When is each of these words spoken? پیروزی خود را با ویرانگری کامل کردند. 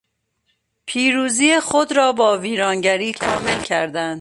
پیروزی 0.85 1.59
خود 1.59 1.91
را 1.91 2.11
با 2.13 2.37
ویرانگری 2.37 3.13
کامل 3.13 3.61
کردند. 3.61 4.01